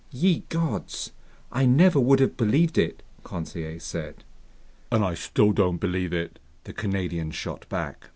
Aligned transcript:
"Ye 0.09 0.39
gods, 0.49 1.11
I 1.51 1.67
never 1.67 1.99
would 1.99 2.19
have 2.21 2.35
believed 2.35 2.79
it," 2.79 3.03
Conseil 3.23 3.79
said. 3.79 4.23
"And 4.91 5.05
I 5.05 5.13
still 5.13 5.51
don't 5.51 5.77
believe 5.77 6.11
it!" 6.11 6.39
the 6.63 6.73
Canadian 6.73 7.29
shot 7.29 7.69
back. 7.69 8.09